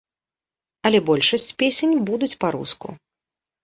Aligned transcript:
Але 0.87 1.03
большасць 1.11 1.47
песень 1.63 1.97
будуць 2.11 2.35
па-руску. 2.45 2.87